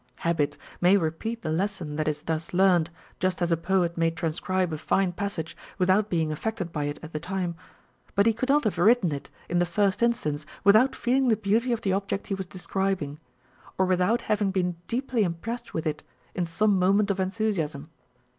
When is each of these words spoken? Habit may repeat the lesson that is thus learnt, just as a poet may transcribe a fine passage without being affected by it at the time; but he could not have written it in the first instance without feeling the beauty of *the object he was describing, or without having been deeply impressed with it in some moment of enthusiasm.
Habit 0.25 0.57
may 0.81 0.97
repeat 0.97 1.43
the 1.43 1.51
lesson 1.51 1.95
that 1.97 2.07
is 2.07 2.23
thus 2.23 2.55
learnt, 2.55 2.89
just 3.19 3.39
as 3.39 3.51
a 3.51 3.55
poet 3.55 3.97
may 3.99 4.09
transcribe 4.09 4.73
a 4.73 4.79
fine 4.79 5.11
passage 5.11 5.55
without 5.77 6.09
being 6.09 6.31
affected 6.31 6.71
by 6.71 6.85
it 6.85 6.97
at 7.03 7.13
the 7.13 7.19
time; 7.19 7.53
but 8.15 8.25
he 8.25 8.33
could 8.33 8.49
not 8.49 8.63
have 8.63 8.79
written 8.79 9.11
it 9.11 9.29
in 9.47 9.59
the 9.59 9.63
first 9.63 10.01
instance 10.01 10.43
without 10.63 10.95
feeling 10.95 11.27
the 11.27 11.35
beauty 11.35 11.71
of 11.71 11.81
*the 11.81 11.93
object 11.93 12.25
he 12.29 12.33
was 12.33 12.47
describing, 12.47 13.19
or 13.77 13.85
without 13.85 14.23
having 14.23 14.49
been 14.49 14.75
deeply 14.87 15.21
impressed 15.23 15.71
with 15.75 15.85
it 15.85 16.01
in 16.33 16.47
some 16.47 16.79
moment 16.79 17.11
of 17.11 17.19
enthusiasm. 17.19 17.91